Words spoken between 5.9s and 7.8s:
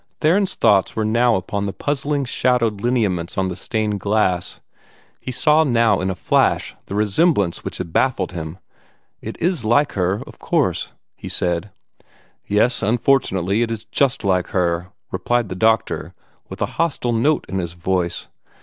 in a flash the resemblance which